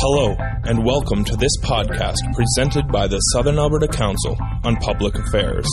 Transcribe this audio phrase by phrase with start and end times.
[0.00, 5.66] Hello, and welcome to this podcast presented by the Southern Alberta Council on Public Affairs.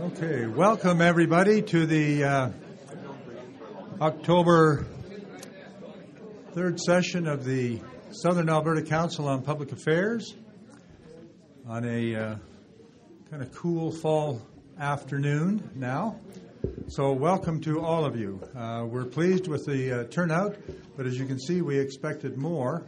[0.00, 2.50] Okay, welcome everybody to the uh,
[4.00, 4.84] October
[6.52, 7.78] 3rd session of the
[8.10, 10.34] Southern Alberta Council on Public Affairs
[11.68, 12.36] on a uh,
[13.30, 14.42] kind of cool fall
[14.80, 16.18] afternoon now.
[16.88, 18.40] So, welcome to all of you.
[18.56, 20.56] Uh, we're pleased with the uh, turnout,
[20.96, 22.86] but as you can see, we expected more.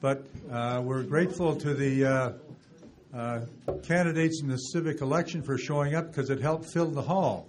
[0.00, 2.32] But uh, we're grateful to the uh,
[3.14, 3.40] uh,
[3.82, 7.46] candidates in the civic election for showing up because it helped fill the hall.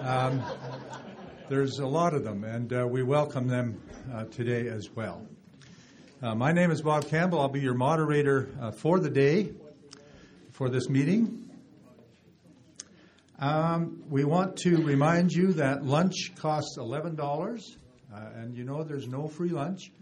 [0.00, 0.42] Um,
[1.48, 3.80] there's a lot of them, and uh, we welcome them
[4.32, 5.24] today as well.
[6.20, 7.40] My name is Bob Campbell.
[7.40, 9.52] I'll be your moderator for the day
[10.50, 11.45] for this meeting.
[13.38, 19.08] Um, we want to remind you that lunch costs $11, uh, and you know there's
[19.08, 19.92] no free lunch.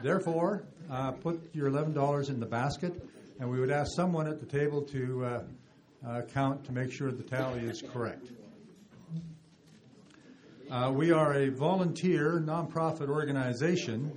[0.00, 2.92] Therefore, uh, put your $11 in the basket,
[3.40, 5.42] and we would ask someone at the table to uh,
[6.06, 8.28] uh, count to make sure the tally is correct.
[10.70, 14.12] Uh, we are a volunteer nonprofit organization,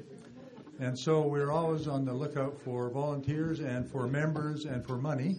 [0.80, 5.36] and so we're always on the lookout for volunteers and for members and for money.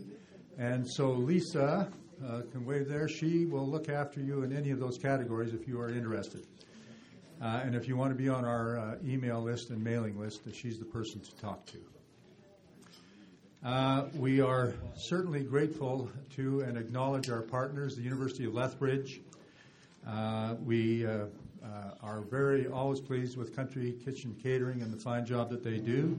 [0.58, 1.88] And so Lisa
[2.26, 3.08] uh, can wave there.
[3.08, 6.46] She will look after you in any of those categories if you are interested.
[7.40, 10.40] Uh, and if you want to be on our uh, email list and mailing list,
[10.52, 11.78] she's the person to talk to.
[13.64, 19.20] Uh, we are certainly grateful to and acknowledge our partners, the University of Lethbridge.
[20.06, 21.26] Uh, we uh,
[22.02, 26.16] are very always pleased with Country Kitchen Catering and the fine job that they do.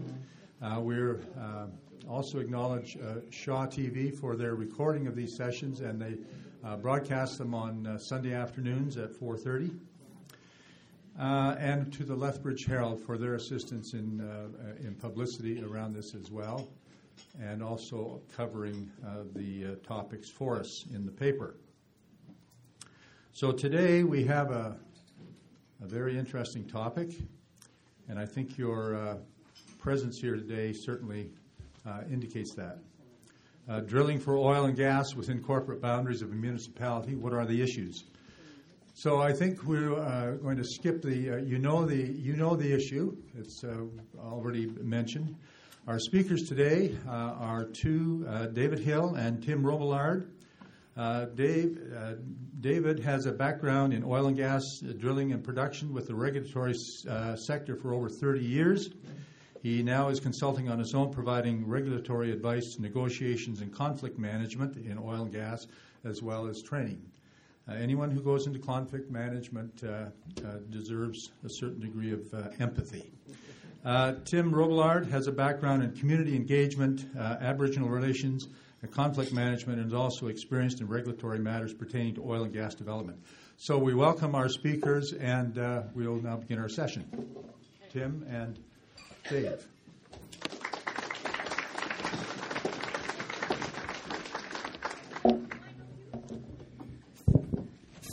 [0.61, 1.67] Uh, we're uh,
[2.09, 6.17] also acknowledge uh, Shaw TV for their recording of these sessions, and they
[6.65, 9.79] uh, broadcast them on uh, Sunday afternoons at 4:30.
[11.17, 16.13] Uh, and to the Lethbridge Herald for their assistance in uh, in publicity around this
[16.13, 16.67] as well,
[17.41, 21.55] and also covering uh, the topics for us in the paper.
[23.31, 24.75] So today we have a,
[25.81, 27.11] a very interesting topic,
[28.09, 29.19] and I think your
[29.79, 31.31] presence here today certainly
[31.85, 32.79] uh, indicates that.
[33.67, 37.15] Uh, drilling for oil and gas within corporate boundaries of a municipality.
[37.15, 38.03] What are the issues?
[38.93, 41.31] So I think we're uh, going to skip the.
[41.31, 43.15] Uh, you know the you know the issue.
[43.37, 43.85] It's uh,
[44.19, 45.35] already mentioned.
[45.87, 50.27] Our speakers today uh, are two David Hill and Tim Robillard.
[51.35, 51.79] Dave,
[52.59, 54.63] David has a background in oil and gas
[54.97, 56.73] drilling and production with the regulatory
[57.37, 58.89] sector for over 30 years.
[59.61, 64.97] He now is consulting on his own, providing regulatory advice, negotiations, and conflict management in
[64.97, 65.67] oil and gas,
[66.05, 67.01] as well as training.
[67.67, 72.49] Uh, anyone who goes into conflict management uh, uh, deserves a certain degree of uh,
[72.59, 73.11] empathy.
[73.83, 78.47] Uh, Tim Robillard has a background in community engagement, uh, Aboriginal relations,
[78.81, 82.75] and conflict management, and is also experienced in regulatory matters pertaining to oil and gas
[82.75, 83.21] development.
[83.57, 85.55] So we welcome our speakers, and
[85.93, 87.05] we'll now begin our session.
[87.91, 88.57] Tim and
[89.29, 89.67] Dave.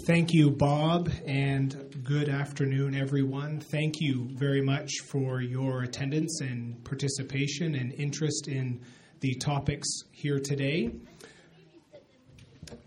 [0.06, 3.60] Thank you, Bob, and good afternoon, everyone.
[3.60, 8.82] Thank you very much for your attendance and participation and interest in
[9.20, 10.92] the topics here today.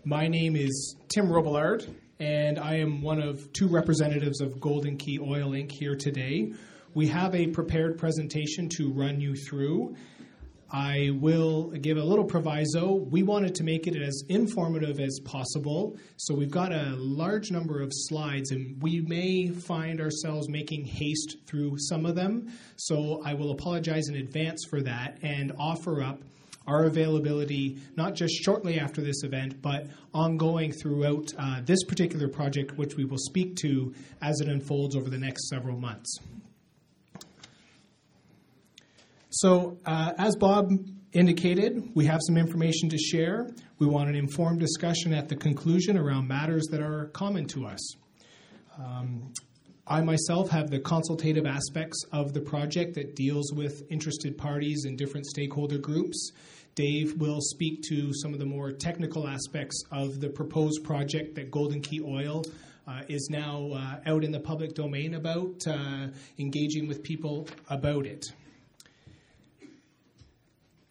[0.04, 5.18] My name is Tim Robillard, and I am one of two representatives of Golden Key
[5.18, 5.72] Oil Inc.
[5.72, 6.52] here today.
[6.92, 9.94] We have a prepared presentation to run you through.
[10.72, 12.94] I will give a little proviso.
[12.94, 17.80] We wanted to make it as informative as possible, so we've got a large number
[17.80, 22.52] of slides, and we may find ourselves making haste through some of them.
[22.76, 26.22] So I will apologize in advance for that and offer up
[26.66, 32.76] our availability not just shortly after this event, but ongoing throughout uh, this particular project,
[32.76, 36.18] which we will speak to as it unfolds over the next several months.
[39.42, 40.70] So, uh, as Bob
[41.14, 43.48] indicated, we have some information to share.
[43.78, 47.94] We want an informed discussion at the conclusion around matters that are common to us.
[48.78, 49.32] Um,
[49.86, 54.98] I myself have the consultative aspects of the project that deals with interested parties and
[54.98, 56.32] different stakeholder groups.
[56.74, 61.50] Dave will speak to some of the more technical aspects of the proposed project that
[61.50, 62.44] Golden Key Oil
[62.86, 66.08] uh, is now uh, out in the public domain about, uh,
[66.38, 68.26] engaging with people about it.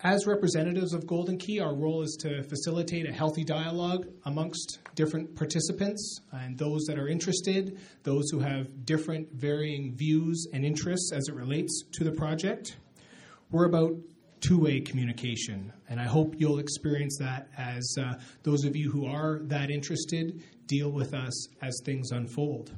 [0.02, 5.36] As representatives of Golden Key, our role is to facilitate a healthy dialogue amongst different
[5.36, 11.28] participants and those that are interested, those who have different varying views and interests as
[11.28, 12.78] it relates to the project.
[13.52, 13.92] We're about
[14.40, 18.14] two way communication, and I hope you'll experience that as uh,
[18.44, 22.72] those of you who are that interested deal with us as things unfold.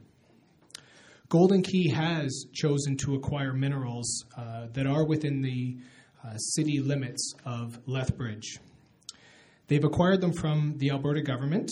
[1.29, 5.77] Golden Key has chosen to acquire minerals uh, that are within the
[6.23, 8.59] uh, city limits of Lethbridge.
[9.67, 11.71] They've acquired them from the Alberta government,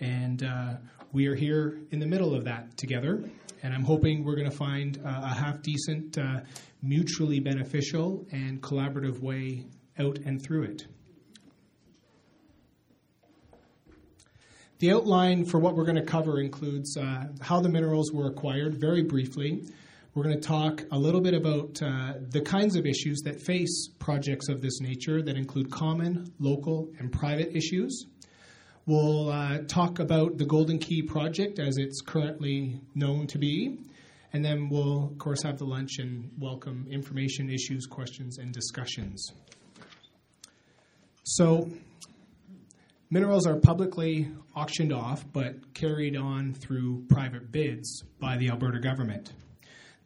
[0.00, 0.74] and uh,
[1.12, 3.22] we are here in the middle of that together.
[3.62, 6.40] And I'm hoping we're going to find uh, a half decent, uh,
[6.82, 9.64] mutually beneficial, and collaborative way
[9.98, 10.86] out and through it.
[14.78, 18.76] The outline for what we're going to cover includes uh, how the minerals were acquired,
[18.80, 19.64] very briefly,
[20.18, 23.88] we're going to talk a little bit about uh, the kinds of issues that face
[24.00, 28.04] projects of this nature that include common, local, and private issues.
[28.84, 33.78] We'll uh, talk about the Golden Key project as it's currently known to be.
[34.32, 39.24] And then we'll, of course, have the lunch and welcome information, issues, questions, and discussions.
[41.22, 41.70] So,
[43.08, 49.32] minerals are publicly auctioned off but carried on through private bids by the Alberta government.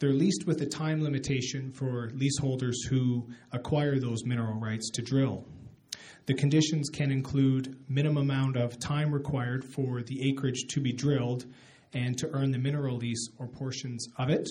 [0.02, 5.46] They're leased with a time limitation for leaseholders who acquire those mineral rights to drill.
[6.26, 11.46] The conditions can include minimum amount of time required for the acreage to be drilled
[11.92, 14.48] and to earn the mineral lease or portions of it.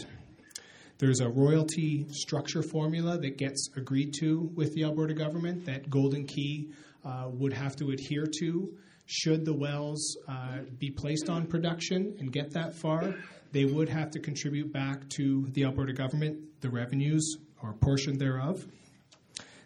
[1.00, 6.28] There's a royalty structure formula that gets agreed to with the Alberta government that Golden
[6.28, 6.70] Key
[7.06, 12.32] uh, would have to adhere to should the wells uh, be placed on production and
[12.32, 13.14] get that far
[13.52, 18.66] they would have to contribute back to the Alberta government the revenues or portion thereof.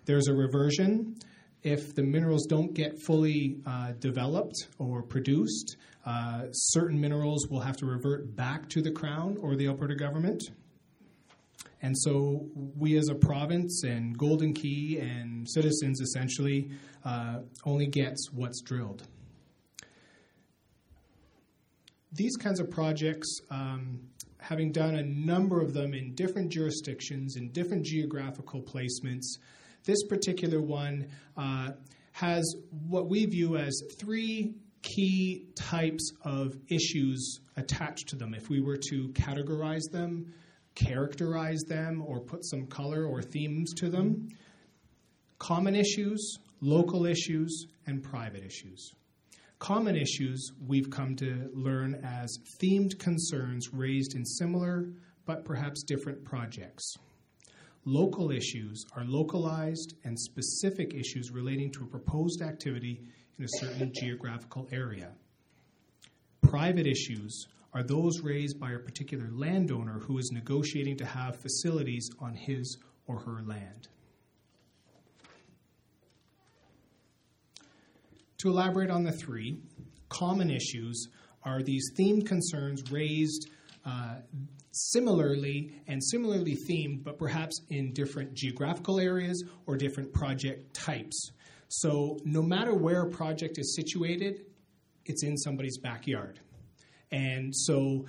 [0.05, 1.17] There's a reversion.
[1.63, 7.77] If the minerals don't get fully uh, developed or produced, uh, certain minerals will have
[7.77, 10.43] to revert back to the Crown or the Alberta government.
[11.85, 16.71] And so, we as a province and Golden Key and citizens essentially
[17.03, 19.03] uh, only gets what's drilled
[22.15, 23.99] these kinds of projects, um,
[24.39, 29.37] having done a number of them in different jurisdictions, in different geographical placements,
[29.83, 31.71] this particular one uh,
[32.13, 32.55] has
[32.87, 38.33] what we view as three key types of issues attached to them.
[38.33, 40.33] If we were to categorize them,
[40.75, 44.27] characterize them, or put some color or themes to them,
[45.39, 48.93] common issues, local issues, and private issues.
[49.59, 54.89] Common issues we've come to learn as themed concerns raised in similar
[55.25, 56.95] but perhaps different projects.
[57.85, 63.01] Local issues are localized and specific issues relating to a proposed activity
[63.37, 65.11] in a certain geographical area.
[66.41, 72.09] Private issues are those raised by a particular landowner who is negotiating to have facilities
[72.19, 73.89] on his or her land.
[78.39, 79.57] To elaborate on the three,
[80.07, 81.09] common issues
[81.43, 83.49] are these themed concerns raised
[83.85, 84.15] uh,
[84.71, 91.31] similarly and similarly themed, but perhaps in different geographical areas or different project types.
[91.67, 94.45] So, no matter where a project is situated,
[95.05, 96.39] it's in somebody's backyard.
[97.11, 98.05] And so,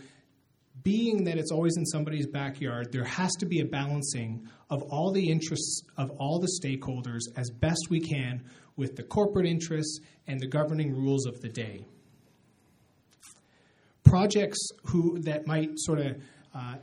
[0.82, 5.12] being that it's always in somebody's backyard, there has to be a balancing of all
[5.12, 8.42] the interests of all the stakeholders as best we can
[8.76, 11.84] with the corporate interests and the governing rules of the day.
[14.04, 16.22] Projects who, that might sort of
[16.54, 16.76] uh,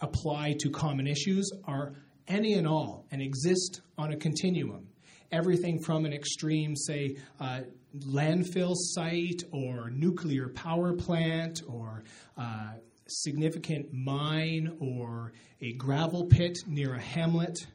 [0.00, 1.94] apply to common issues are
[2.28, 4.86] any and all and exist on a continuum.
[5.32, 7.60] Everything from an extreme, say, uh,
[8.04, 12.04] landfill site or nuclear power plant or
[12.36, 12.72] uh,
[13.08, 17.66] significant mine or a gravel pit near a hamlet,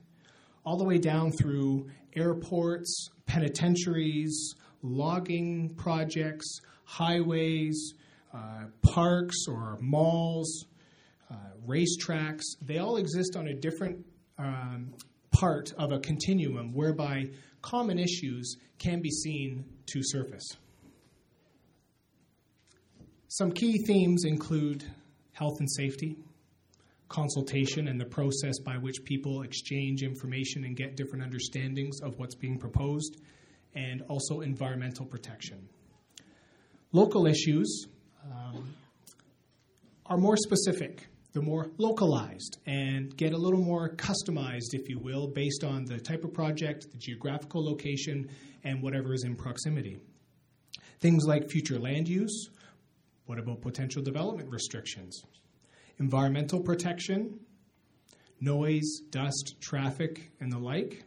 [0.66, 7.94] all the way down through airports, penitentiaries, logging projects, highways,
[8.34, 10.66] uh, parks or malls,
[11.30, 11.36] uh,
[11.68, 12.44] racetracks.
[12.62, 14.06] They all exist on a different
[14.38, 14.94] um,
[15.42, 17.26] part of a continuum whereby
[17.64, 20.48] common issues can be seen to surface.
[23.28, 24.84] Some key themes include
[25.32, 26.16] health and safety,
[27.10, 32.36] consultation and the process by which people exchange information and get different understandings of what's
[32.36, 33.18] being proposed,
[33.74, 35.68] and also environmental protection.
[36.92, 37.88] Local issues
[38.32, 38.76] um,
[40.06, 41.08] are more specific.
[41.34, 45.98] The more localized and get a little more customized, if you will, based on the
[45.98, 48.30] type of project, the geographical location,
[48.64, 49.98] and whatever is in proximity.
[51.00, 52.50] Things like future land use.
[53.26, 55.24] What about potential development restrictions?
[56.00, 57.40] Environmental protection,
[58.40, 61.04] noise, dust, traffic, and the like.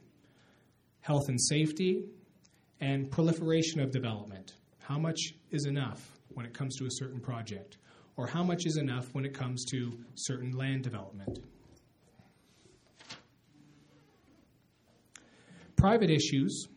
[1.01, 2.03] Health and safety,
[2.81, 4.55] and proliferation of development.
[4.79, 7.77] How much is enough when it comes to a certain project?
[8.17, 11.39] Or how much is enough when it comes to certain land development.
[15.77, 16.69] Private issues,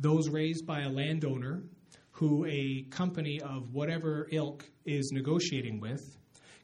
[0.00, 1.62] those raised by a landowner
[2.10, 6.16] who a company of whatever ilk is negotiating with,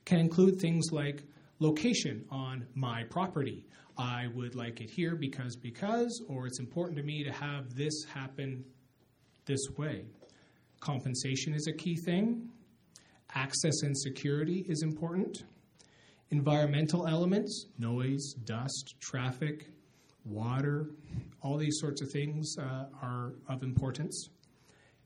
[0.05, 1.23] can include things like
[1.59, 3.65] location on my property.
[3.99, 8.05] I would like it here because, because, or it's important to me to have this
[8.05, 8.65] happen
[9.45, 10.07] this way.
[10.81, 12.49] Compensation is a key thing.
[13.35, 15.45] Access and security is important.
[16.31, 19.69] Environmental elements, noise, dust, traffic,
[20.25, 20.91] water,
[21.43, 24.29] all these sorts of things uh, are of importance.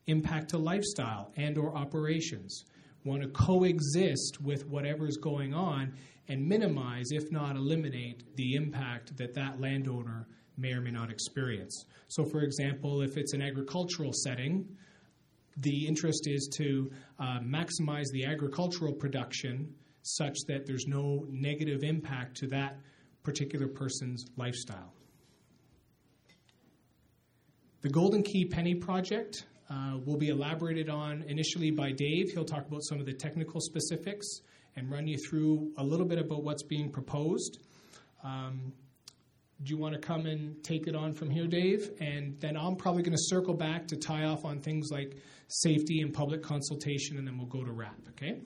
[0.06, 2.64] Impact to lifestyle and or operations.
[3.04, 5.92] Want to coexist with whatever's going on
[6.28, 11.84] and minimize, if not eliminate, the impact that that landowner may or may not experience.
[12.08, 14.66] So, for example, if it's an agricultural setting,
[15.56, 22.36] the interest is to uh, maximize the agricultural production such that there's no negative impact
[22.36, 22.78] to that
[23.22, 24.92] particular person's lifestyle.
[27.82, 32.30] The Golden Key Penny Project uh, will be elaborated on initially by Dave.
[32.30, 34.26] He'll talk about some of the technical specifics
[34.76, 37.58] and run you through a little bit about what's being proposed.
[38.22, 38.72] Um,
[39.62, 41.90] do you want to come and take it on from here, Dave?
[42.00, 45.16] And then I'm probably going to circle back to tie off on things like
[45.48, 48.40] safety and public consultation, and then we'll go to wrap, okay?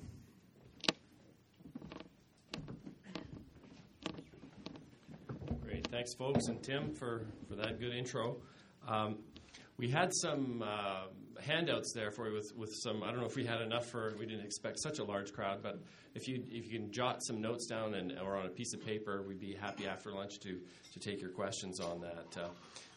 [5.60, 5.86] Great.
[5.88, 8.36] Thanks, folks, and Tim for, for that good intro.
[8.86, 9.18] Um,
[9.78, 11.06] we had some uh,
[11.42, 13.02] handouts there for you with, with some.
[13.02, 14.14] I don't know if we had enough for.
[14.18, 15.78] We didn't expect such a large crowd, but
[16.14, 18.84] if you if you can jot some notes down and or on a piece of
[18.84, 20.58] paper, we'd be happy after lunch to
[20.92, 22.42] to take your questions on that.
[22.42, 22.48] Uh,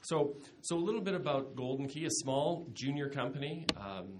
[0.01, 4.19] so so a little bit about Golden Key, a small junior company, um,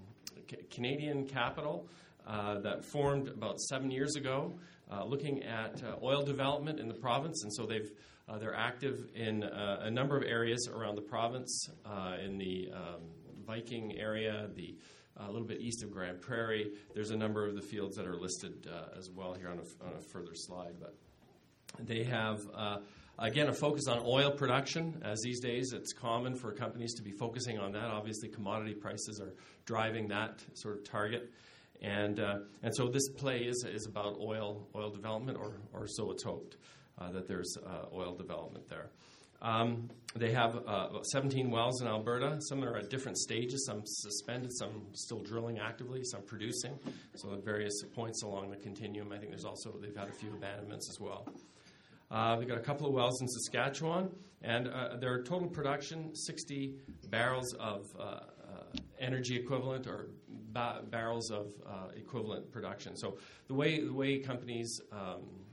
[0.50, 1.88] C- Canadian capital
[2.26, 4.54] uh, that formed about seven years ago,
[4.90, 7.90] uh, looking at uh, oil development in the province, and so they've
[8.28, 11.68] uh, they're active in a number of areas around the province,
[12.24, 13.02] in the um,
[13.46, 14.76] Viking area, the
[15.16, 16.72] a little bit east of Grande Prairie.
[16.94, 19.86] There's a number of the fields that are listed uh, as well here on a,
[19.86, 20.94] on a, further slide, but
[21.78, 22.40] they have.
[22.52, 22.78] Uh,
[23.18, 27.12] again, a focus on oil production, as these days it's common for companies to be
[27.12, 27.84] focusing on that.
[27.84, 29.34] Obviously, commodity prices are
[29.66, 31.30] driving that sort of target.
[31.80, 36.10] And, uh, and so this play is, is about oil, oil development, or, or so
[36.12, 36.56] it's hoped
[36.98, 38.90] uh, that there's uh, oil development there.
[39.44, 42.38] Um, they have uh, 17 wells in Alberta.
[42.48, 46.78] Some are at different stages, some suspended, some still drilling actively, some producing.
[47.16, 49.12] So at various points along the continuum.
[49.12, 51.28] I think there's also, they've had a few abandonments as well.
[52.10, 54.08] Uh, they've got a couple of wells in Saskatchewan,
[54.42, 56.76] and uh, their total production 60
[57.08, 58.20] barrels of uh, uh
[59.00, 60.10] energy equivalent or
[60.52, 62.96] ba- barrels of uh, equivalent production.
[62.96, 65.43] So the way, the way companies um,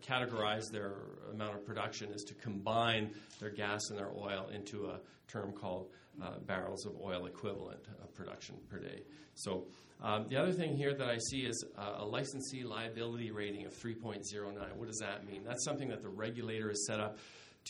[0.00, 0.94] categorize their
[1.32, 5.88] amount of production is to combine their gas and their oil into a term called
[6.22, 9.02] uh, barrels of oil equivalent production per day.
[9.34, 9.64] So
[10.02, 13.72] um, the other thing here that I see is uh, a licensee liability rating of
[13.74, 14.76] 3.09.
[14.76, 15.42] What does that mean?
[15.44, 17.18] That's something that the regulator has set up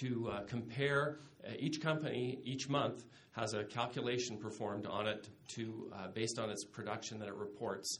[0.00, 5.90] to uh, compare uh, each company each month has a calculation performed on it to
[5.94, 7.98] uh, based on its production that it reports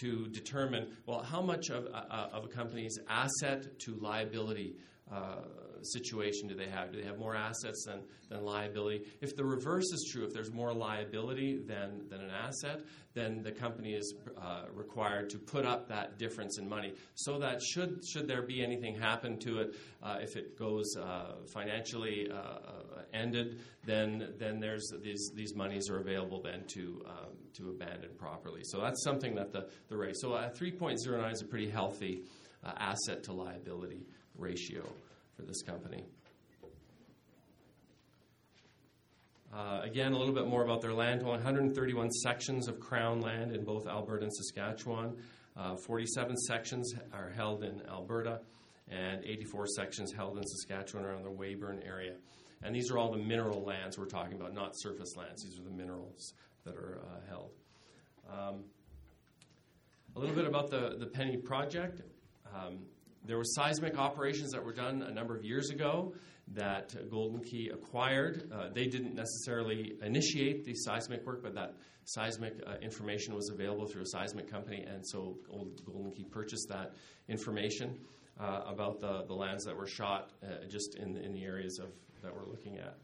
[0.00, 4.76] to determine well how much of, uh, of a company's asset to liability
[5.12, 5.36] uh,
[5.82, 6.92] situation do they have?
[6.92, 9.02] Do they have more assets than, than liability?
[9.20, 12.80] If the reverse is true, if there's more liability than, than an asset,
[13.14, 17.62] then the company is uh, required to put up that difference in money so that
[17.62, 22.34] should, should there be anything happen to it, uh, if it goes uh, financially uh,
[22.34, 28.10] uh, ended, then, then there's these, these monies are available then to, um, to abandon
[28.18, 28.62] properly.
[28.64, 30.16] So that's something that the, the rate.
[30.16, 32.22] So 3.09 is a pretty healthy
[32.64, 34.82] asset to liability ratio
[35.36, 36.04] for this company.
[39.54, 43.64] Uh, again, a little bit more about their land 131 sections of crown land in
[43.64, 45.16] both Alberta and Saskatchewan.
[45.56, 48.40] Uh, 47 sections are held in Alberta,
[48.88, 52.14] and 84 sections held in Saskatchewan around the Weyburn area.
[52.62, 55.44] And these are all the mineral lands we're talking about, not surface lands.
[55.44, 56.34] These are the minerals
[56.64, 57.50] that are uh, held.
[58.30, 58.64] Um,
[60.16, 62.02] a little bit about the, the Penny Project.
[62.54, 62.80] Um,
[63.24, 66.14] there were seismic operations that were done a number of years ago
[66.54, 68.50] that Golden Key acquired.
[68.52, 71.74] Uh, they didn't necessarily initiate the seismic work, but that
[72.04, 76.68] seismic uh, information was available through a seismic company, and so Old Golden Key purchased
[76.70, 76.94] that
[77.28, 77.98] information
[78.40, 81.90] uh, about the, the lands that were shot uh, just in, in the areas of
[82.22, 82.98] that we're looking at.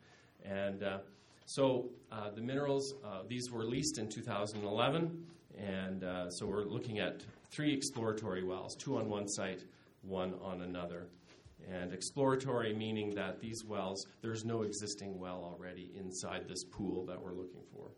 [0.45, 0.99] And uh,
[1.47, 5.27] so uh, the minerals, uh, these were leased in 2011,
[5.59, 9.65] and uh, so we're looking at three exploratory wells, two on one site,
[10.03, 11.07] one on another.
[11.71, 17.21] And exploratory meaning that these wells, there's no existing well already inside this pool that
[17.21, 17.89] we're looking for.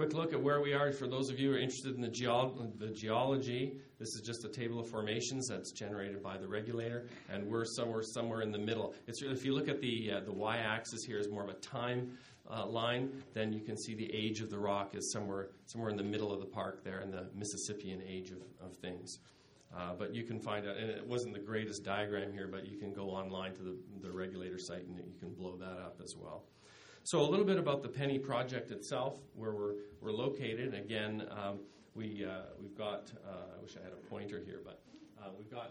[0.00, 2.08] Quick look at where we are for those of you who are interested in the,
[2.08, 3.76] geol- the geology.
[3.98, 8.02] This is just a table of formations that's generated by the regulator, and we're somewhere
[8.02, 8.94] somewhere in the middle.
[9.06, 12.16] It's if you look at the uh, the y-axis here is more of a time
[12.50, 15.98] uh, line, then you can see the age of the rock is somewhere somewhere in
[15.98, 19.18] the middle of the park there in the Mississippian age of, of things.
[19.76, 22.78] Uh, but you can find out, and it wasn't the greatest diagram here, but you
[22.78, 26.16] can go online to the, the regulator site and you can blow that up as
[26.16, 26.44] well.
[27.02, 30.74] So, a little bit about the Penny project itself, where we're, we're located.
[30.74, 31.60] Again, um,
[31.94, 34.80] we, uh, we've got, uh, I wish I had a pointer here, but
[35.20, 35.70] uh, we've got,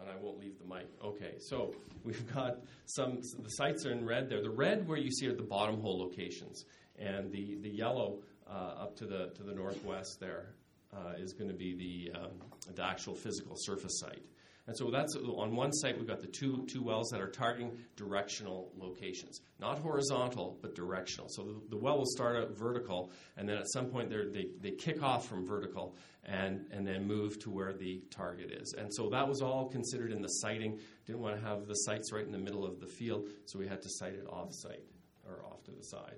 [0.00, 0.88] and I won't leave the mic.
[1.02, 1.72] Okay, so
[2.04, 4.42] we've got some, the sites are in red there.
[4.42, 6.64] The red where you see are the bottom hole locations,
[6.98, 8.18] and the, the yellow
[8.50, 10.54] uh, up to the, to the northwest there
[10.92, 12.30] uh, is going to be the, um,
[12.74, 14.22] the actual physical surface site.
[14.66, 17.78] And so that's on one site we've got the two two wells that are targeting
[17.94, 21.28] directional locations, not horizontal but directional.
[21.28, 24.72] So the, the well will start out vertical, and then at some point they they
[24.72, 28.74] kick off from vertical and and then move to where the target is.
[28.76, 30.80] And so that was all considered in the siting.
[31.06, 33.68] Didn't want to have the sites right in the middle of the field, so we
[33.68, 34.84] had to site it off site
[35.28, 36.16] or off to the side.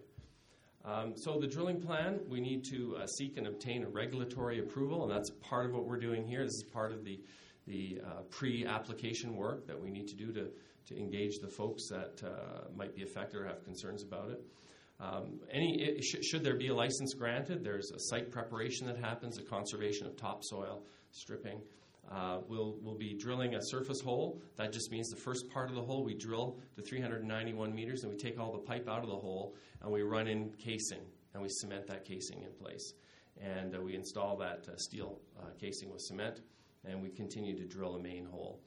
[0.84, 5.02] Um, so the drilling plan, we need to uh, seek and obtain a regulatory approval,
[5.02, 6.44] and that's part of what we're doing here.
[6.44, 7.20] This is part of the
[7.68, 10.48] the uh, pre-application work that we need to do to,
[10.86, 14.42] to engage the folks that uh, might be affected or have concerns about it.
[15.00, 18.96] Um, any it, sh- should there be a license granted, there's a site preparation that
[18.96, 21.60] happens, a conservation of topsoil stripping.
[22.10, 24.40] Uh, we'll, we'll be drilling a surface hole.
[24.56, 28.10] That just means the first part of the hole we drill to 391 meters, and
[28.10, 31.02] we take all the pipe out of the hole and we run in casing
[31.34, 32.94] and we cement that casing in place.
[33.40, 36.40] And uh, we install that uh, steel uh, casing with cement
[36.84, 38.60] and we continue to drill a main hole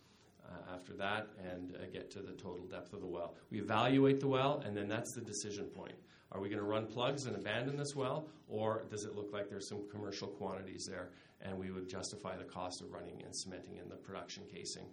[0.45, 3.35] uh, after that and uh, get to the total depth of the well.
[3.49, 5.95] We evaluate the well, and then that's the decision point.
[6.31, 9.49] Are we going to run plugs and abandon this well, or does it look like
[9.49, 11.09] there's some commercial quantities there,
[11.41, 14.85] and we would justify the cost of running and cementing in the production casing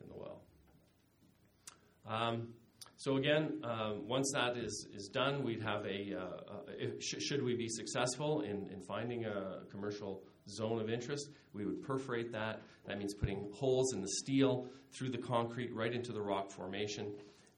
[0.00, 0.42] in the well?
[2.06, 2.48] Um,
[2.96, 7.42] so again, um, once that is, is done, we'd have a, uh, if, sh- should
[7.42, 11.30] we be successful in, in finding a commercial zone of interest.
[11.52, 12.62] We would perforate that.
[12.86, 17.12] That means putting holes in the steel through the concrete right into the rock formation,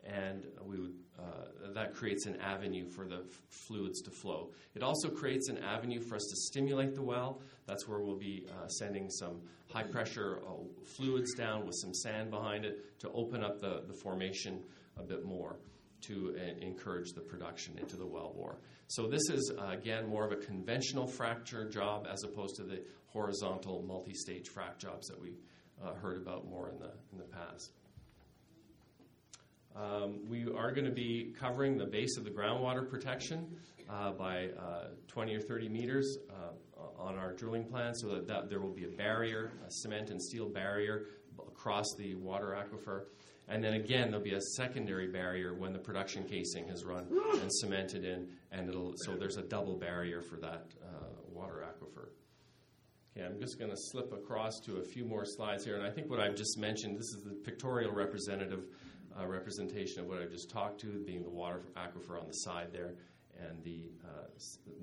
[0.05, 4.51] and we would uh, that creates an avenue for the f- fluids to flow.
[4.75, 7.43] It also creates an avenue for us to stimulate the well.
[7.67, 10.65] That's where we'll be uh, sending some high pressure uh,
[10.97, 14.65] fluids down with some sand behind it to open up the, the formation
[14.99, 15.59] a bit more
[16.03, 18.59] to uh, encourage the production into the well bore.
[18.89, 22.83] So this is, uh, again, more of a conventional fracture job as opposed to the
[23.07, 25.35] horizontal multi-stage frac jobs that we
[25.85, 27.73] uh, heard about more in the, in the past.
[29.77, 33.47] Um, we are going to be covering the base of the groundwater protection
[33.89, 38.49] uh, by uh, 20 or 30 meters uh, on our drilling plan so that, that,
[38.49, 41.07] there will be a barrier, a cement and steel barrier
[41.39, 43.05] across the water aquifer.
[43.51, 47.07] And then again, there'll be a secondary barrier when the production casing has run
[47.43, 52.11] and cemented in, and it'll so there's a double barrier for that uh, water aquifer.
[53.17, 55.91] Okay, I'm just going to slip across to a few more slides here, and I
[55.91, 58.67] think what I've just mentioned, this is the pictorial representative
[59.19, 62.69] uh, representation of what I've just talked to, being the water aquifer on the side
[62.73, 62.95] there,
[63.37, 64.29] and the uh,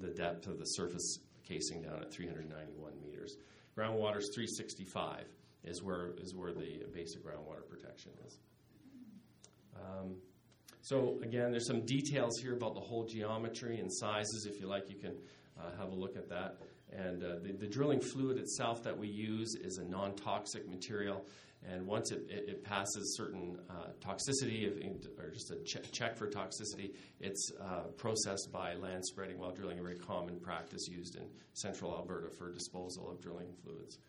[0.01, 3.37] the depth of the surface casing down at 391 meters.
[3.77, 5.23] Groundwater is 365
[5.63, 8.39] is where is where the basic groundwater protection is.
[9.81, 10.15] Um,
[10.81, 14.47] so again, there's some details here about the whole geometry and sizes.
[14.49, 15.17] If you like, you can
[15.59, 16.57] uh, have a look at that.
[16.91, 21.25] And uh, the, the, drilling fluid itself that we use is a non-toxic material.
[21.69, 24.71] And once it, it, it passes certain uh, toxicity,
[25.19, 29.79] or just a ch- check for toxicity, it's uh, processed by land spreading while drilling,
[29.79, 33.99] a very common practice used in central Alberta for disposal of drilling fluids.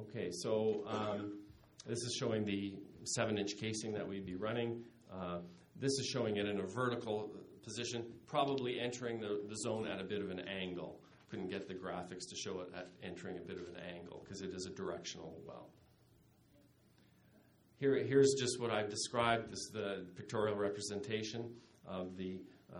[0.00, 1.38] Okay, so um,
[1.86, 2.74] this is showing the
[3.06, 4.82] seven inch casing that we'd be running.
[5.12, 5.38] Uh,
[5.78, 7.30] this is showing it in a vertical
[7.62, 11.00] position, probably entering the, the zone at a bit of an angle.
[11.28, 14.40] couldn't get the graphics to show it at entering a bit of an angle because
[14.40, 15.68] it is a directional well.
[17.78, 19.50] Here, here's just what I've described.
[19.50, 21.50] This is the pictorial representation
[21.84, 22.40] of the,
[22.74, 22.78] uh,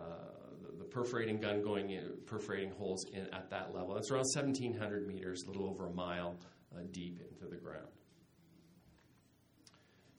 [0.62, 3.96] the, the, perforating gun going in, perforating holes in, at that level.
[3.96, 6.38] It's around 1,700 meters, a little over a mile
[6.74, 7.88] uh, deep into the ground.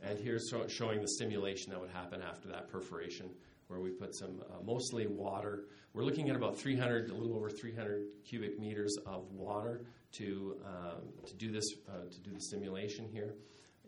[0.01, 3.29] And here's showing the stimulation that would happen after that perforation,
[3.67, 5.65] where we put some uh, mostly water.
[5.93, 9.81] We're looking at about 300, a little over 300 cubic meters of water
[10.13, 13.35] to um, to do this uh, to do the stimulation here,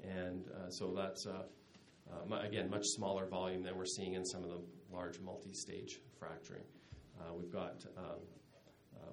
[0.04, 1.44] and uh, so that's uh,
[2.12, 6.64] uh, again much smaller volume than we're seeing in some of the large multi-stage fracturing.
[7.20, 8.20] Uh, we've got um,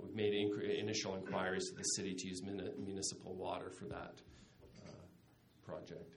[0.03, 4.21] we've made inc- initial inquiries to the city to use municipal water for that
[5.65, 6.15] project.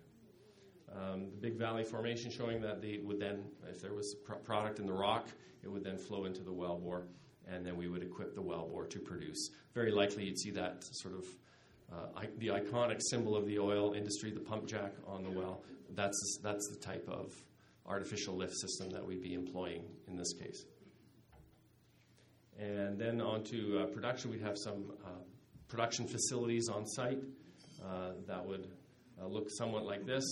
[0.96, 4.80] Um, the Big Valley Formation showing that they would then, if there was pr- product
[4.80, 5.28] in the rock,
[5.64, 7.04] it would then flow into the wellbore,
[7.48, 9.50] and then we would equip the wellbore to produce.
[9.74, 11.26] Very likely, you'd see that sort of
[11.92, 15.64] uh, I- the iconic symbol of the oil industry, the pump jack on the well.
[15.96, 17.32] That's that's the type of
[17.86, 20.66] artificial lift system that we'd be employing in this case.
[22.60, 25.10] And then on to uh, production, we'd have some uh,
[25.68, 27.20] production facilities on site
[27.84, 28.68] uh, that would
[29.22, 30.24] uh, look somewhat like this.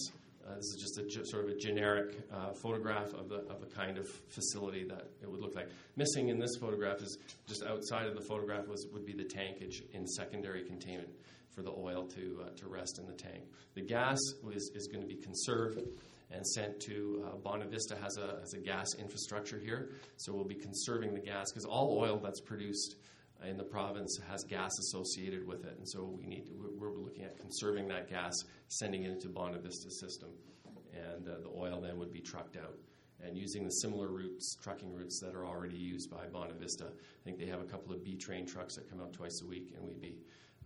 [0.48, 3.68] Uh, this is just a sort of a generic uh, photograph of the, of the
[3.68, 5.68] kind of facility that it would look like.
[5.98, 9.84] Missing in this photograph is just outside of the photograph was, would be the tankage
[9.94, 11.10] in secondary containment
[11.52, 13.44] for the oil to, uh, to rest in the tank.
[13.74, 14.20] The gas
[14.54, 15.80] is, is going to be conserved
[16.32, 20.56] and sent to uh, Bonavista has a, has a gas infrastructure here, so we'll be
[20.56, 22.96] conserving the gas because all oil that's produced
[23.46, 27.24] in the province has gas associated with it, and so we need to, we're looking
[27.24, 28.34] at conserving that gas,
[28.68, 30.30] sending it into Bonavista's system,
[30.94, 32.76] and uh, the oil then would be trucked out.
[33.24, 37.40] And using the similar routes, trucking routes that are already used by Bonavista, I think
[37.40, 39.88] they have a couple of B train trucks that come out twice a week, and
[39.88, 40.18] we'd be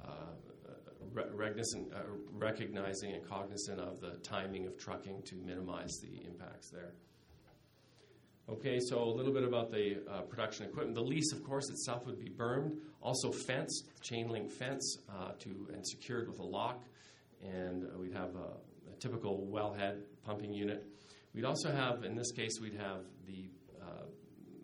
[0.03, 0.33] uh,
[0.67, 2.01] uh,
[2.33, 6.93] recognizing and cognizant of the timing of trucking to minimize the impacts there.
[8.51, 10.93] Okay, so a little bit about the uh, production equipment.
[10.93, 15.69] The lease, of course, itself would be bermed, also fenced, chain link fence, uh, to
[15.73, 16.83] and secured with a lock,
[17.41, 20.85] and uh, we'd have a, a, typical wellhead pumping unit.
[21.33, 23.49] We'd also have, in this case, we'd have the
[23.81, 24.03] uh,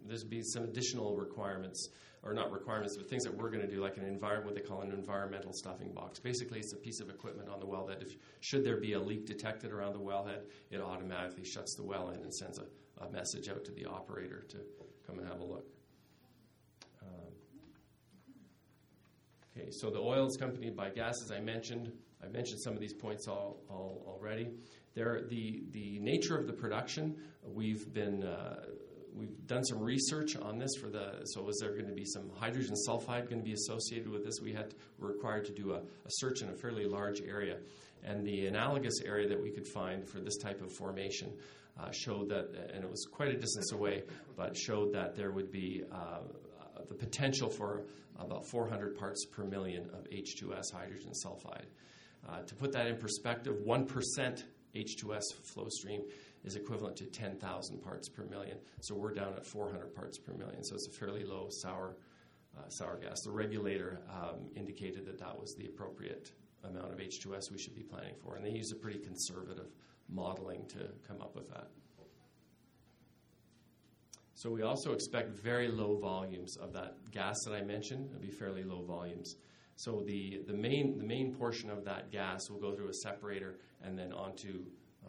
[0.05, 1.87] there'd be some additional requirements,
[2.23, 4.67] or not requirements, but things that we're going to do, like an environment, what they
[4.67, 6.19] call an environmental stuffing box.
[6.19, 8.99] Basically, it's a piece of equipment on the well that, if should there be a
[8.99, 12.65] leak detected around the wellhead, it automatically shuts the well in and sends a
[13.01, 14.57] a message out to the operator to
[15.05, 15.65] come and have a look.
[17.01, 17.31] Um,
[19.55, 21.91] okay, so the oil is accompanied by gas, as I mentioned.
[22.23, 24.49] I mentioned some of these points all, all already.
[24.95, 27.15] There, the the nature of the production.
[27.43, 28.65] We've been uh,
[29.13, 31.21] we've done some research on this for the.
[31.25, 34.39] So, is there going to be some hydrogen sulfide going to be associated with this?
[34.41, 37.57] We had we're required to do a, a search in a fairly large area,
[38.03, 41.31] and the analogous area that we could find for this type of formation
[41.79, 44.03] uh, showed that, and it was quite a distance away,
[44.35, 46.19] but showed that there would be uh,
[46.87, 47.83] the potential for
[48.19, 51.65] about 400 parts per million of H2S hydrogen sulfide.
[52.27, 54.43] Uh, to put that in perspective, 1%
[54.75, 56.01] H2S flow stream
[56.43, 58.57] is equivalent to 10,000 parts per million.
[58.81, 60.63] So we're down at 400 parts per million.
[60.63, 61.97] So it's a fairly low sour,
[62.57, 63.21] uh, sour gas.
[63.21, 66.31] The regulator um, indicated that that was the appropriate
[66.63, 69.67] amount of H2S we should be planning for, and they use a pretty conservative
[70.09, 71.67] modeling to come up with that.
[74.35, 78.09] So we also expect very low volumes of that gas that I mentioned.
[78.09, 79.35] It'll be fairly low volumes.
[79.77, 83.59] So the, the main the main portion of that gas will go through a separator
[83.83, 84.65] and then onto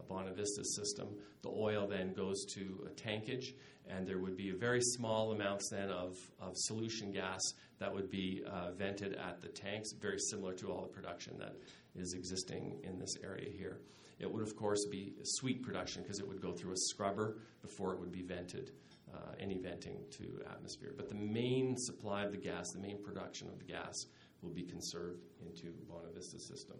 [0.08, 1.08] Bonavista's system.
[1.42, 3.54] The oil then goes to a tankage,
[3.88, 7.40] and there would be very small amounts then of, of solution gas
[7.78, 11.54] that would be uh, vented at the tanks, very similar to all the production that
[11.94, 13.78] is existing in this area here.
[14.18, 17.38] It would, of course, be a sweet production because it would go through a scrubber
[17.62, 18.72] before it would be vented,
[19.14, 20.92] uh, any venting to atmosphere.
[20.96, 23.94] But the main supply of the gas, the main production of the gas,
[24.42, 26.76] will be conserved into Bonavista system.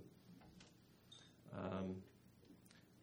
[1.57, 1.97] Um,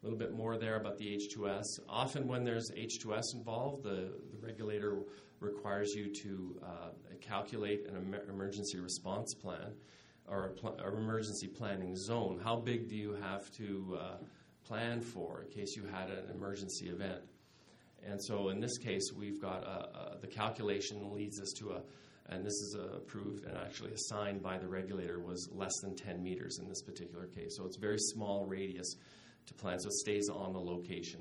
[0.02, 1.80] a little bit more there about the H2S.
[1.88, 4.98] Often, when there's H2S involved, the, the regulator
[5.40, 6.88] requires you to uh,
[7.20, 9.72] calculate an em- emergency response plan
[10.28, 12.40] or, pl- or emergency planning zone.
[12.42, 14.16] How big do you have to uh,
[14.64, 17.22] plan for in case you had an emergency event?
[18.04, 21.82] And so in this case, we've got a, a, the calculation leads us to a,
[22.28, 26.22] and this is uh, approved and actually assigned by the regulator, was less than 10
[26.22, 27.56] meters in this particular case.
[27.56, 28.96] So it's very small radius
[29.46, 31.20] to plan, so it stays on the location.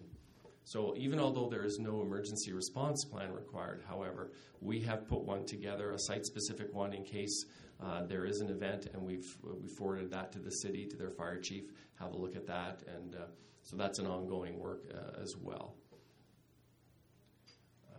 [0.63, 5.45] So even although there is no emergency response plan required, however, we have put one
[5.45, 7.45] together, a site-specific one, in case
[7.83, 11.09] uh, there is an event, and we've we forwarded that to the city, to their
[11.11, 11.65] fire chief.
[11.99, 13.25] Have a look at that, and uh,
[13.61, 15.75] so that's an ongoing work uh, as well.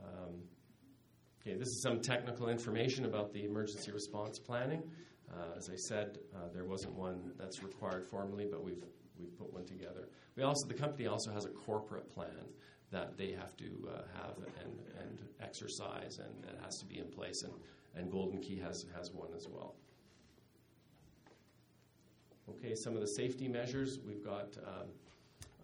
[0.02, 0.34] Um,
[1.40, 4.82] okay, this is some technical information about the emergency response planning.
[5.56, 6.18] As I said,
[6.54, 8.82] there wasn't one that's required formally, but we've
[9.18, 10.08] we've put one together.
[10.36, 12.46] We also the company also has a corporate plan
[12.90, 17.08] that they have to uh, have and, and exercise, and it has to be in
[17.08, 17.42] place.
[17.42, 17.52] And,
[17.96, 19.74] and Golden Key has has one as well.
[22.48, 24.56] Okay, some of the safety measures we've got.
[24.64, 24.88] Um,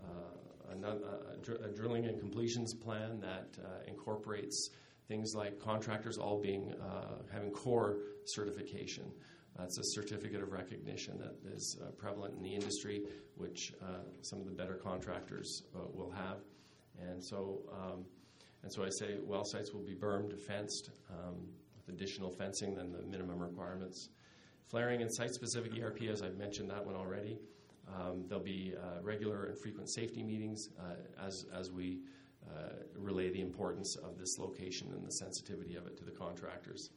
[0.05, 1.01] uh, another,
[1.33, 4.71] a, dr- a drilling and completions plan that uh, incorporates
[5.09, 9.05] things like contractors all being uh, having COR certification.
[9.59, 13.03] That's a certificate of recognition that is uh, prevalent in the industry,
[13.37, 16.39] which uh, some of the better contractors uh, will have.
[17.01, 18.05] And so, um,
[18.63, 21.37] and so I say well sites will be bermed, fenced, um,
[21.87, 24.11] with additional fencing than the minimum requirements.
[24.67, 27.39] Flaring and site-specific ERP, as I've mentioned that one already.
[27.89, 31.99] Um, there'll be uh, regular and frequent safety meetings uh, as, as we
[32.49, 36.91] uh, relay the importance of this location and the sensitivity of it to the contractors.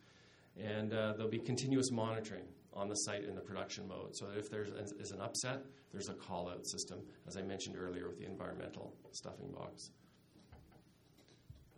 [0.62, 4.16] And uh, there'll be continuous monitoring on the site in the production mode.
[4.16, 4.68] So if there
[5.00, 8.94] is an upset, there's a call out system, as I mentioned earlier with the environmental
[9.12, 9.92] stuffing box.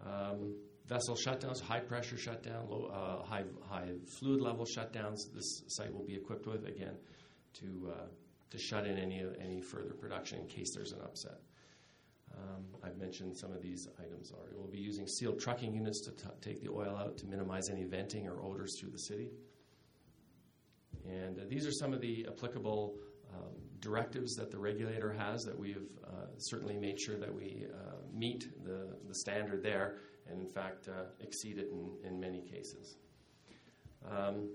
[0.06, 0.56] Um,
[0.88, 6.06] vessel shutdowns, high pressure shutdown, low, uh, high, high fluid level shutdowns, this site will
[6.06, 6.95] be equipped with, again,
[7.54, 8.06] to, uh,
[8.50, 11.39] to shut in any, any further production in case there's an upset.
[12.34, 14.56] Um, I've mentioned some of these items already.
[14.56, 17.84] We'll be using sealed trucking units to t- take the oil out to minimize any
[17.84, 19.30] venting or odors through the city.
[21.06, 22.95] And uh, these are some of the applicable
[23.34, 27.65] um, directives that the regulator has that we have uh, certainly made sure that we
[27.73, 29.97] uh, meet the, the standard there
[30.30, 32.98] and, in fact, uh, exceed it in, in many cases.
[34.10, 34.50] Um,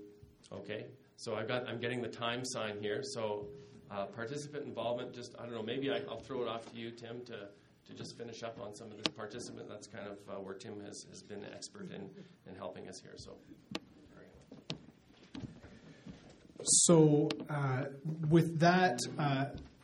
[0.51, 0.85] okay,
[1.17, 3.01] so I've got, I'm getting the time sign here.
[3.03, 3.47] So,
[3.91, 6.91] uh, participant involvement, just, I don't know, maybe I, will throw it off to you,
[6.91, 7.49] Tim, to
[7.87, 9.67] to just finish up on some of this participant.
[9.67, 12.09] That's kind of uh, where Tim has, has been expert in,
[12.47, 13.15] in helping us here.
[13.17, 13.35] So.
[16.65, 17.85] So, uh,
[18.29, 18.99] with that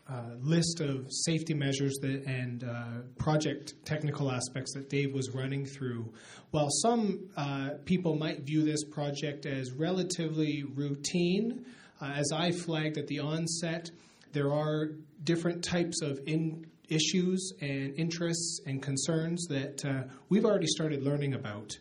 [0.09, 5.65] uh, list of safety measures that, and uh, project technical aspects that Dave was running
[5.65, 6.11] through,
[6.51, 11.65] while some uh, people might view this project as relatively routine,
[12.01, 13.91] uh, as I flagged at the onset,
[14.31, 14.91] there are
[15.23, 21.35] different types of in issues and interests and concerns that uh, we've already started learning
[21.35, 21.77] about.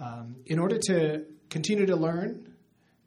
[0.00, 2.47] Um, in order to continue to learn,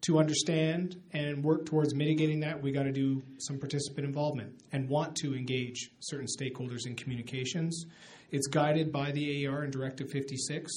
[0.02, 4.88] to understand, and work towards mitigating that, we got to do some participant involvement and
[4.88, 7.86] want to engage certain stakeholders in communications.
[8.32, 10.72] It's guided by the AER and Directive 56.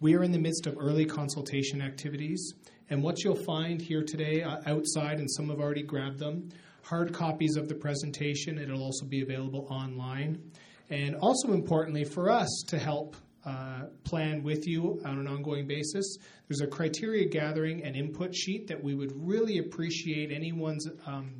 [0.00, 2.52] We are in the midst of early consultation activities,
[2.90, 6.50] and what you'll find here today uh, outside, and some have already grabbed them,
[6.82, 8.58] hard copies of the presentation.
[8.58, 10.42] It'll also be available online.
[10.90, 16.18] And also importantly, for us to help uh, plan with you on an ongoing basis,
[16.48, 21.30] there's a criteria gathering and input sheet that we would really appreciate anyone's um,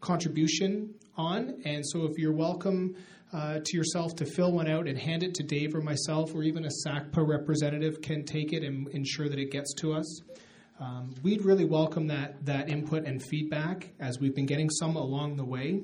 [0.00, 1.60] contribution on.
[1.64, 2.96] And so if you're welcome
[3.32, 6.42] uh, to yourself to fill one out and hand it to Dave or myself, or
[6.42, 10.20] even a SACPA representative can take it and ensure that it gets to us.
[10.78, 15.36] Um, we'd really welcome that, that input and feedback as we've been getting some along
[15.36, 15.80] the way.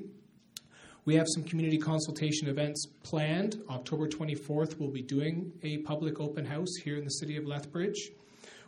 [1.09, 3.63] We have some community consultation events planned.
[3.67, 8.11] October 24th, we'll be doing a public open house here in the city of Lethbridge.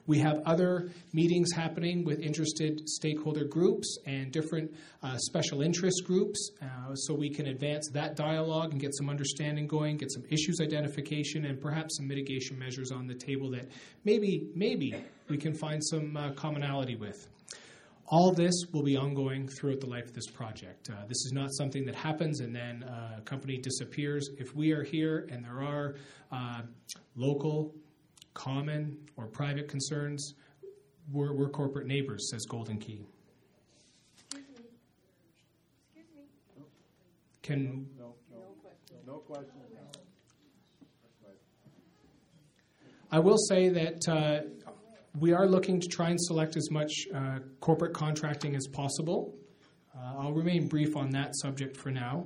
[0.08, 4.74] We have other meetings happening with interested stakeholder groups and different
[5.04, 9.68] uh, special interest groups uh, so we can advance that dialogue and get some understanding
[9.68, 13.68] going, get some issues identification, and perhaps some mitigation measures on the table that
[14.04, 14.96] maybe, maybe
[15.30, 17.28] we can find some uh, commonality with.
[18.12, 20.90] All this will be ongoing throughout the life of this project.
[20.90, 24.30] Uh, this is not something that happens and then uh, a company disappears.
[24.38, 25.96] If we are here and there are
[26.30, 26.64] uh,
[27.16, 27.74] local
[28.34, 30.34] common or private concerns,
[31.10, 33.06] we're, we're corporate neighbors, says Golden Key.
[34.26, 34.66] Excuse me.
[35.96, 36.08] Excuse
[37.44, 38.40] Can No, no,
[39.08, 39.48] no question.
[43.14, 44.71] I will say that uh,
[45.20, 49.36] we are looking to try and select as much uh, corporate contracting as possible.
[49.96, 52.26] Uh, I'll remain brief on that subject for now.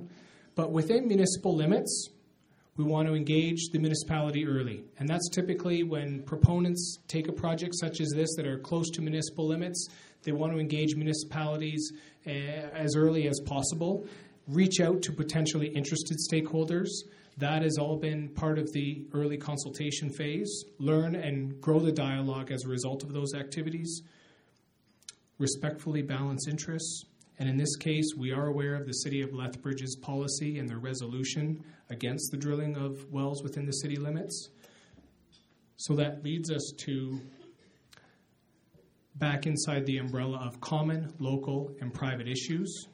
[0.54, 2.10] But within municipal limits,
[2.76, 4.84] we want to engage the municipality early.
[4.98, 9.02] And that's typically when proponents take a project such as this that are close to
[9.02, 9.88] municipal limits,
[10.22, 11.92] they want to engage municipalities
[12.26, 14.06] uh, as early as possible,
[14.46, 16.88] reach out to potentially interested stakeholders,
[17.38, 20.64] That has all been part of the early consultation phase.
[20.78, 24.02] Learn and grow the dialogue as a result of those activities.
[25.38, 27.04] Respectfully balance interests.
[27.38, 30.78] And in this case, we are aware of the City of Lethbridge's policy and their
[30.78, 34.48] resolution against the drilling of wells within the city limits.
[35.76, 37.20] So that leads us to
[39.16, 42.88] back inside the umbrella of common, local, and private issues.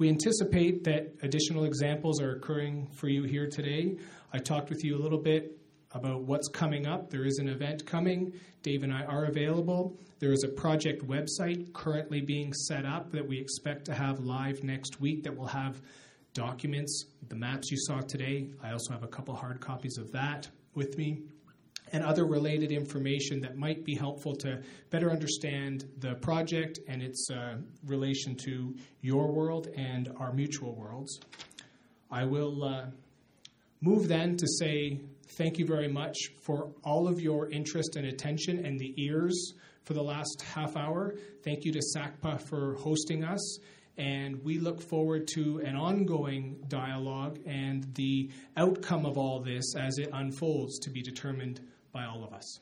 [0.00, 3.98] We anticipate that additional examples are occurring for you here today.
[4.32, 5.58] I talked with you a little bit
[5.92, 7.10] about what's coming up.
[7.10, 8.32] There is an event coming.
[8.62, 9.98] Dave and I are available.
[10.18, 14.64] There is a project website currently being set up that we expect to have live
[14.64, 15.82] next week that will have
[16.32, 18.48] documents, the maps you saw today.
[18.62, 21.24] I also have a couple hard copies of that with me
[21.92, 27.28] and other related information that might be helpful to better understand the project and its
[27.30, 31.20] uh, relation to your world and our mutual worlds.
[32.10, 32.86] I will uh,
[33.80, 35.00] move then to say
[35.36, 39.94] thank you very much for all of your interest and attention and the ears for
[39.94, 41.14] the last half hour.
[41.42, 43.58] Thank you to SACPA for hosting us.
[43.96, 49.98] And we look forward to an ongoing dialogue and the outcome of all this as
[49.98, 51.60] it unfolds to be determined
[51.92, 52.60] by all of us.